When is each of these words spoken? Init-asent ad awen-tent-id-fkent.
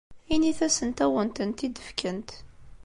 Init-asent 0.33 0.97
ad 0.97 0.99
awen-tent-id-fkent. 1.09 2.29